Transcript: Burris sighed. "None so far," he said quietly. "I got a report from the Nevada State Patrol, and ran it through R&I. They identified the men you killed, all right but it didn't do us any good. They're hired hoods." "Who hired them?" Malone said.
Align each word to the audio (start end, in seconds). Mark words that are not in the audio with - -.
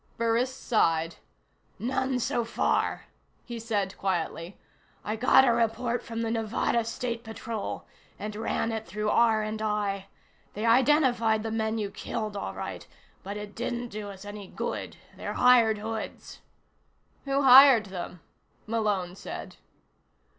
Burris 0.17 0.51
sighed. 0.51 1.17
"None 1.77 2.17
so 2.17 2.43
far," 2.43 3.05
he 3.45 3.59
said 3.59 3.95
quietly. 3.99 4.57
"I 5.05 5.15
got 5.15 5.47
a 5.47 5.53
report 5.53 6.01
from 6.01 6.23
the 6.23 6.31
Nevada 6.31 6.85
State 6.85 7.23
Patrol, 7.23 7.85
and 8.17 8.35
ran 8.35 8.71
it 8.71 8.87
through 8.87 9.11
R&I. 9.11 10.07
They 10.55 10.65
identified 10.65 11.43
the 11.43 11.51
men 11.51 11.77
you 11.77 11.91
killed, 11.91 12.35
all 12.35 12.55
right 12.55 12.87
but 13.21 13.37
it 13.37 13.53
didn't 13.53 13.89
do 13.89 14.09
us 14.09 14.25
any 14.25 14.47
good. 14.47 14.97
They're 15.15 15.33
hired 15.35 15.77
hoods." 15.77 16.39
"Who 17.25 17.43
hired 17.43 17.85
them?" 17.85 18.21
Malone 18.65 19.15
said. 19.15 19.57